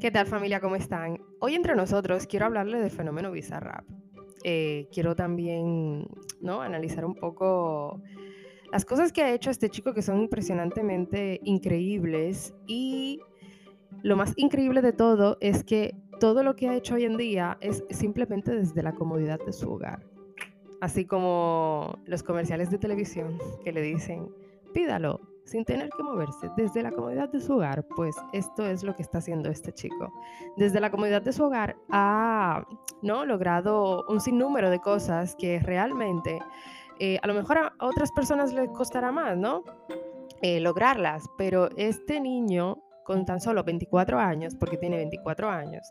[0.00, 0.60] ¿Qué tal familia?
[0.60, 1.20] ¿Cómo están?
[1.40, 3.84] Hoy entre nosotros quiero hablarles del fenómeno Bizarrap.
[4.44, 6.06] Eh, quiero también
[6.40, 6.60] ¿no?
[6.60, 8.00] analizar un poco
[8.70, 13.18] las cosas que ha hecho este chico que son impresionantemente increíbles y
[14.02, 17.58] lo más increíble de todo es que todo lo que ha hecho hoy en día
[17.60, 20.06] es simplemente desde la comodidad de su hogar.
[20.80, 24.28] Así como los comerciales de televisión que le dicen,
[24.72, 28.94] pídalo sin tener que moverse desde la comodidad de su hogar, pues esto es lo
[28.94, 30.12] que está haciendo este chico.
[30.56, 32.66] Desde la comodidad de su hogar ha
[33.02, 33.24] ¿no?
[33.24, 36.38] logrado un sinnúmero de cosas que realmente
[37.00, 39.64] eh, a lo mejor a otras personas les costará más, ¿no?
[40.42, 45.88] Eh, lograrlas, pero este niño con tan solo 24 años, porque tiene 24 años,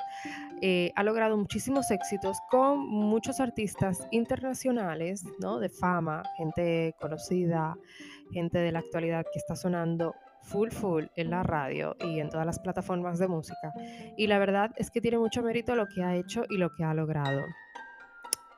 [0.61, 5.59] eh, ha logrado muchísimos éxitos con muchos artistas internacionales, ¿no?
[5.59, 7.75] De fama, gente conocida,
[8.31, 12.45] gente de la actualidad que está sonando full full en la radio y en todas
[12.45, 13.73] las plataformas de música.
[14.17, 16.83] Y la verdad es que tiene mucho mérito lo que ha hecho y lo que
[16.83, 17.43] ha logrado.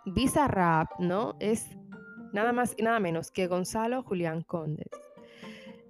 [0.06, 1.36] Bizarrap, ¿no?
[1.40, 1.68] Es
[2.32, 4.90] nada más y nada menos que Gonzalo Julián Condes.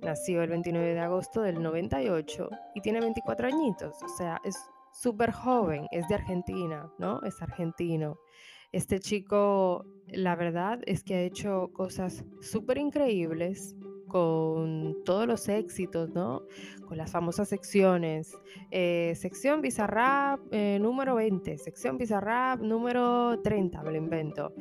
[0.02, 4.58] Nació el 29 de agosto del 98 y tiene 24 añitos, o sea, es
[4.94, 7.22] súper joven, es de Argentina, ¿no?
[7.23, 8.20] Es argentino.
[8.72, 13.76] Este chico, la verdad es que ha hecho cosas súper increíbles,
[14.09, 16.43] con todos los éxitos, ¿no?
[16.85, 18.38] Con las famosas secciones.
[18.71, 24.53] Eh, sección Bizarrap eh, número 20, sección Bizarrap número 30, me lo invento.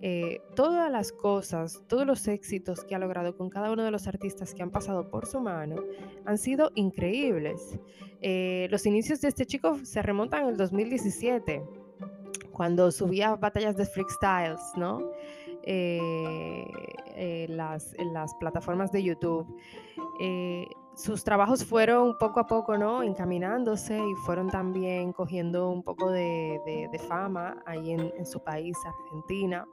[0.00, 4.06] Eh, todas las cosas, todos los éxitos que ha logrado con cada uno de los
[4.06, 5.76] artistas que han pasado por su mano
[6.24, 7.78] han sido increíbles.
[8.70, 11.62] los inicios de este chico se remontan al 2017,
[12.52, 15.10] cuando subía batallas de freestyles, ¿no?
[15.64, 16.66] Eh,
[17.14, 19.46] eh, las, en las plataformas de YouTube.
[20.20, 23.02] Eh, sus trabajos fueron poco a poco ¿no?
[23.02, 29.66] encaminándose y fueron también cogiendo un poco de, fama ahí en, su país, Argentina.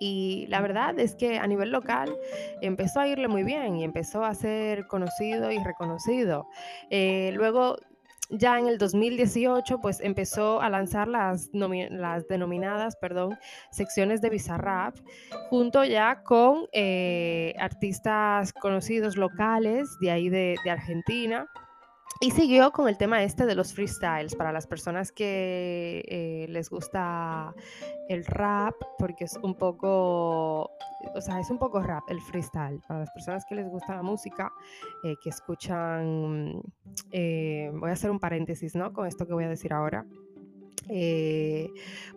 [0.00, 2.14] Y la verdad es que a nivel local
[2.60, 6.48] empezó a irle muy bien y empezó a ser conocido y reconocido.
[6.90, 7.76] luego
[8.30, 13.38] ya en el 2018 pues empezó a lanzar las, las denominadas perdón,
[13.70, 14.96] secciones de Bizarrap
[15.50, 21.46] junto ya con eh, artistas conocidos locales de ahí de, de Argentina
[22.20, 26.70] y siguió con el tema este de los freestyles para las personas que eh, les
[26.70, 27.54] gusta
[28.08, 30.70] el rap, porque es un poco,
[31.14, 32.80] o sea, es un poco rap el freestyle.
[32.86, 34.52] Para las personas que les gusta la música,
[35.02, 36.62] eh, que escuchan,
[37.10, 38.92] eh, voy a hacer un paréntesis, ¿no?
[38.92, 40.06] Con esto que voy a decir ahora.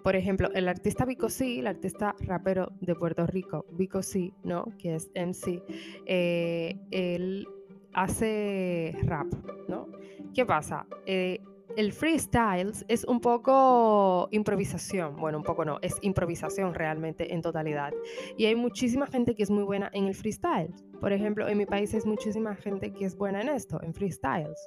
[0.03, 4.65] por ejemplo, el artista Vico C, el artista rapero de Puerto Rico, Vico C, ¿no?
[4.77, 5.63] Que es MC,
[6.05, 7.47] él
[7.97, 9.27] hace rap,
[9.67, 9.87] ¿no?
[10.33, 10.85] ¿Qué pasa?
[11.07, 11.39] Eh,
[11.75, 17.91] el freestyle es un poco improvisación, bueno, un poco no, es improvisación realmente en totalidad.
[18.37, 20.73] Y hay muchísima gente que es muy buena en el freestyle.
[20.99, 24.59] Por ejemplo, en mi país hay muchísima gente que es buena en esto, en freestyles.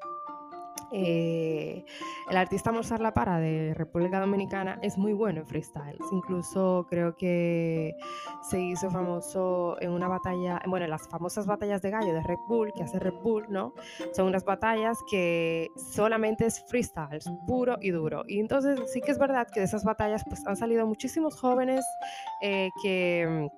[0.93, 1.85] Eh,
[2.29, 6.01] el artista Mozart La Para de República Dominicana es muy bueno en freestyles.
[6.13, 7.95] Incluso creo que
[8.43, 12.39] se hizo famoso en una batalla, bueno, en las famosas batallas de gallo de Red
[12.49, 13.75] Bull, que hace Red Bull, ¿no?
[14.13, 18.25] Son unas batallas que solamente es freestyles, puro y duro.
[18.27, 21.85] Y entonces sí que es verdad que de esas batallas pues han salido muchísimos jóvenes
[22.43, 23.49] eh, que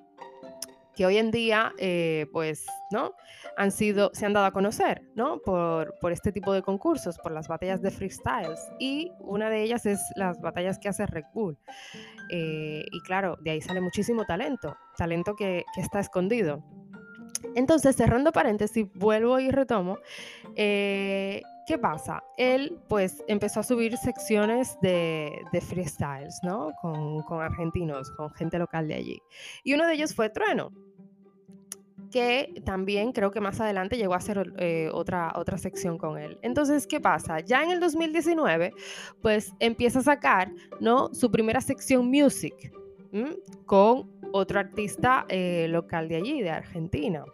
[0.95, 3.15] que hoy en día, eh, pues, ¿no?
[3.57, 5.39] Han sido, se han dado a conocer, ¿no?
[5.39, 8.61] Por, por, este tipo de concursos, por las batallas de freestyles.
[8.79, 11.59] Y una de ellas es las batallas que hace Red Bull.
[12.31, 16.63] Eh, y claro, de ahí sale muchísimo talento, talento que, está escondido.
[17.55, 19.99] Entonces, cerrando paréntesis, vuelvo y retomo.
[20.57, 22.23] Eh, ¿Qué pasa?
[22.37, 26.73] Él pues empezó a subir secciones de, freestyles, ¿no?
[26.81, 29.23] Con, con, argentinos, con gente local de allí.
[29.63, 30.73] Y uno de ellos fue Trueno,
[32.13, 36.39] que también creo que más adelante llegó a hacer eh, otra, otra sección con él.
[36.43, 37.41] Entonces, ¿qué pasa?
[37.41, 38.73] Ya en el 2019,
[39.21, 41.13] pues empieza a sacar, ¿no?
[41.13, 42.73] Su primera sección music
[43.67, 47.25] con otro artista eh, local de allí, de Argentina.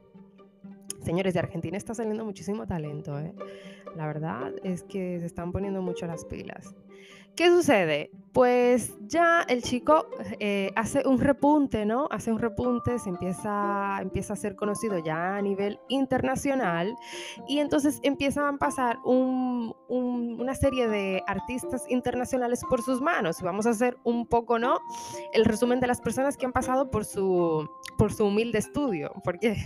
[1.08, 3.32] Señores, de Argentina está saliendo muchísimo talento, ¿eh?
[3.96, 6.74] La verdad es que se están poniendo mucho las pilas.
[7.34, 8.10] ¿Qué sucede?
[8.38, 10.06] Pues ya el chico
[10.38, 12.06] eh, hace un repunte, ¿no?
[12.12, 16.94] Hace un repunte, se empieza, empieza a ser conocido ya a nivel internacional
[17.48, 23.42] y entonces empiezan a pasar una serie de artistas internacionales por sus manos.
[23.42, 24.78] Vamos a hacer un poco, ¿no?
[25.32, 27.68] El resumen de las personas que han pasado por su,
[27.98, 29.56] por su humilde estudio, porque,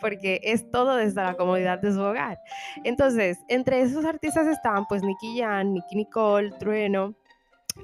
[0.00, 2.40] porque es todo desde la comodidad de su hogar.
[2.82, 7.14] Entonces, entre esos artistas están pues Nicky Jan, Nicky Nicole, Trueno,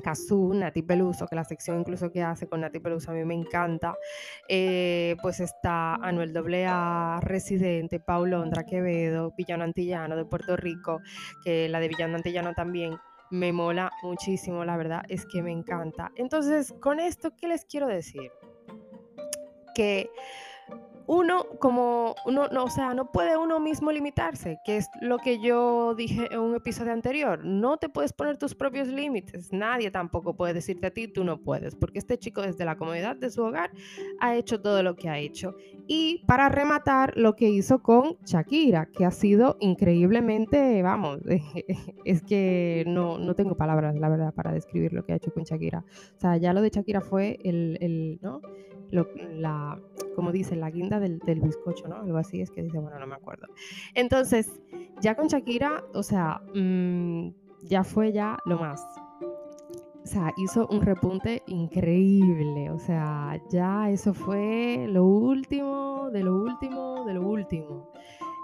[0.02, 3.34] Kazoo, Nati Peluso, que la sección incluso que hace con Nati Peluso a mí me
[3.34, 3.94] encanta.
[4.48, 11.00] Eh, pues está Anuel AA, Residente, Paul Londra, Quevedo, Villano Antillano de Puerto Rico,
[11.44, 12.96] que la de Villano Antillano también
[13.30, 16.12] me mola muchísimo, la verdad es que me encanta.
[16.16, 18.30] Entonces, con esto, ¿qué les quiero decir?
[19.74, 20.10] Que
[21.06, 25.40] uno como uno no, o sea, no puede uno mismo limitarse, que es lo que
[25.40, 27.44] yo dije en un episodio anterior.
[27.44, 29.52] No te puedes poner tus propios límites.
[29.52, 33.16] Nadie tampoco puede decirte a ti tú no puedes, porque este chico desde la comodidad
[33.16, 33.70] de su hogar
[34.20, 35.54] ha hecho todo lo que ha hecho.
[35.86, 41.20] Y para rematar lo que hizo con Shakira, que ha sido increíblemente, vamos,
[42.04, 45.44] es que no, no tengo palabras, la verdad, para describir lo que ha hecho con
[45.44, 45.84] Shakira.
[46.16, 48.40] O sea, ya lo de Shakira fue el, el ¿no?
[48.92, 49.80] La,
[50.14, 51.96] como dice, la guinda del, bizcocho, ¿no?
[51.96, 53.48] Algo así es que dice, bueno, no me acuerdo.
[53.94, 54.60] Entonces,
[55.00, 57.30] ya con Shakira, o sea, mm,
[57.62, 58.84] ya fue ya lo más.
[60.02, 62.70] O sea, hizo un repunte increíble.
[62.70, 67.88] O sea, ya eso fue lo último, de lo último, de lo último.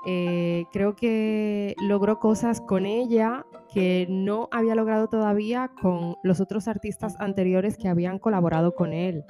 [0.07, 6.69] Eh, creo que logró cosas con ella que no había logrado todavía con los otros
[6.69, 9.25] artistas anteriores que habían colaborado con él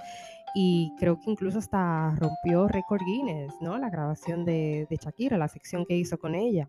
[0.60, 3.78] y creo que incluso hasta rompió récord Guinness, ¿no?
[3.78, 6.68] La grabación de, de Shakira, la sección que hizo con ella.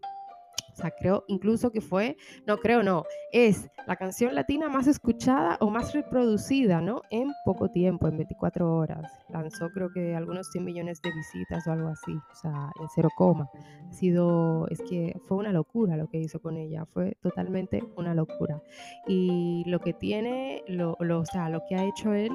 [0.71, 2.15] O sea, creo incluso que fue,
[2.45, 7.01] no creo, no, es la canción latina más escuchada o más reproducida, ¿no?
[7.09, 9.12] En poco tiempo, en 24 horas.
[9.27, 13.09] Lanzó creo que algunos 100 millones de visitas o algo así, o sea, en cero
[13.18, 13.50] coma.
[13.89, 18.13] Ha sido, es que fue una locura lo que hizo con ella, fue totalmente una
[18.13, 18.62] locura.
[19.07, 22.31] Y lo que tiene, lo, lo, o sea, lo que ha hecho él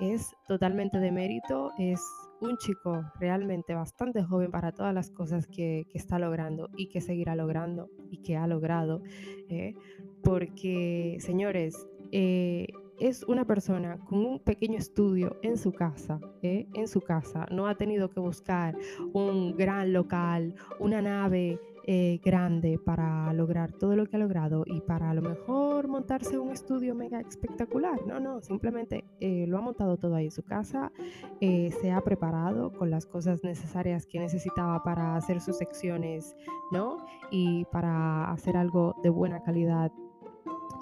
[0.00, 2.00] es totalmente de mérito, es
[2.40, 7.36] un chico realmente bastante joven para todas las cosas que, está logrando y que seguirá
[7.36, 9.02] logrando y que ha logrado,
[9.48, 9.74] eh,
[10.22, 12.66] porque señores, eh,
[13.00, 17.66] es una persona con un pequeño estudio en su casa, eh, en su casa, no
[17.66, 18.76] ha tenido que buscar
[19.12, 24.80] un gran local, una nave eh, grande para lograr todo lo que ha logrado y
[24.80, 28.06] para a lo mejor montarse un estudio mega espectacular.
[28.06, 30.92] No, no, simplemente eh, lo ha montado todo ahí en su casa,
[31.40, 36.34] eh, se ha preparado con las cosas necesarias que necesitaba para hacer sus secciones,
[36.72, 37.04] ¿no?
[37.30, 39.92] Y para hacer algo de buena calidad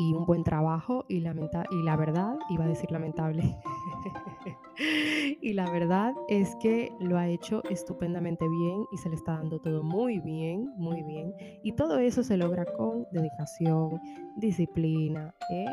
[0.02, 3.56] y un buen trabajo y, y la verdad, iba a decir lamentable,
[5.40, 9.60] y la verdad es que lo ha hecho estupendamente bien y se le está dando
[9.60, 11.34] todo muy bien, muy bien.
[11.62, 14.00] Y todo eso se logra con dedicación,
[14.36, 15.66] disciplina, ¿eh?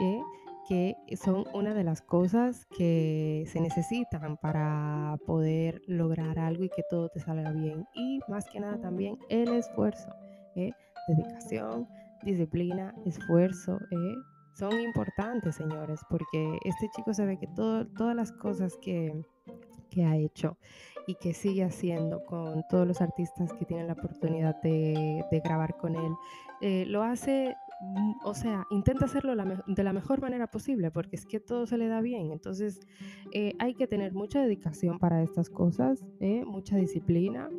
[0.00, 0.22] ¿Eh?
[0.68, 6.84] que son una de las cosas que se necesitan para poder lograr algo y que
[6.88, 7.86] todo te salga bien.
[7.94, 10.08] Y más que nada también el esfuerzo,
[10.54, 10.70] ¿eh?
[11.08, 11.88] dedicación,
[12.22, 14.14] disciplina, esfuerzo, ¿eh?
[14.54, 19.24] son importantes, señores, porque este chico se ve que todas las cosas que,
[20.04, 20.56] ha hecho
[21.06, 25.96] y que sigue haciendo con todos los artistas que tienen la oportunidad de, grabar con
[25.96, 26.12] él,
[26.62, 29.34] eh, lo hace, mm, o sea, intenta hacerlo
[29.66, 32.32] de la mejor manera posible, porque es que todo se le da bien.
[32.32, 32.80] Entonces,
[33.32, 36.04] eh, hay que tener mucha dedicación para estas cosas,
[36.46, 37.50] mucha disciplina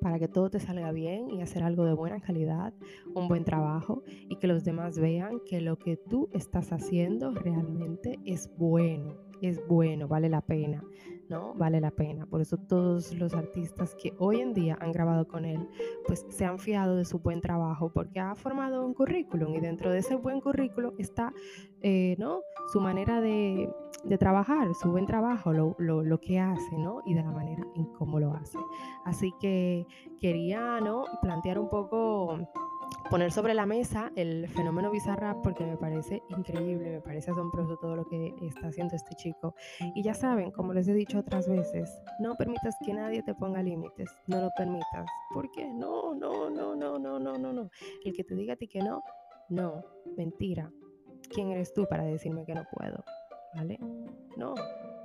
[0.00, 2.72] para que todo te salga bien y hacer algo de buena calidad,
[3.14, 8.18] un buen trabajo y que los demás vean que lo que tú estás haciendo realmente
[8.24, 10.84] es bueno, es bueno, vale la pena.
[11.28, 11.54] ¿no?
[11.54, 12.26] Vale la pena.
[12.26, 15.68] Por eso todos los artistas que hoy en día han grabado con él,
[16.06, 19.90] pues se han fiado de su buen trabajo porque ha formado un currículum y dentro
[19.90, 21.32] de ese buen currículum está,
[21.82, 22.40] eh, ¿no?
[22.72, 23.68] Su manera de,
[24.18, 27.02] trabajar, su buen trabajo, lo, lo, que hace, ¿no?
[27.04, 28.58] Y de la manera en cómo lo hace.
[29.04, 29.86] Así que
[30.20, 31.04] quería, ¿no?
[31.20, 32.38] Plantear un poco
[33.10, 37.96] poner sobre la mesa el fenómeno Bizarrap porque me parece increíble, me parece asombroso todo
[37.96, 39.54] lo que está haciendo este chico.
[39.94, 41.90] Y ya saben, como les he dicho otras veces,
[42.20, 45.06] no permitas que nadie te ponga límites, no lo permitas.
[45.32, 45.72] ¿Por qué?
[45.72, 47.70] No, no, no, no, no, no, no, no.
[48.04, 49.02] El que te diga a ti que no,
[49.48, 49.84] no,
[50.16, 50.70] mentira.
[51.30, 53.04] ¿Quién eres tú para decirme que no puedo?
[53.54, 53.78] ¿Vale?
[54.36, 54.54] No.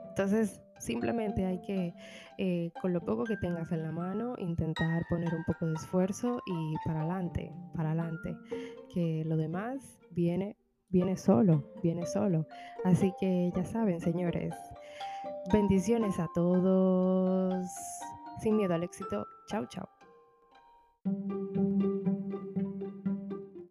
[0.09, 1.93] Entonces, Simplemente hay que,
[2.37, 6.41] eh, con lo poco que tengas en la mano, intentar poner un poco de esfuerzo
[6.45, 8.35] y para adelante, para adelante,
[8.93, 10.57] que lo demás viene
[10.89, 12.45] viene solo, viene solo.
[12.83, 14.53] Así que ya saben, señores,
[15.51, 17.65] bendiciones a todos.
[18.41, 19.25] Sin miedo al éxito.
[19.47, 19.89] Chao, chao.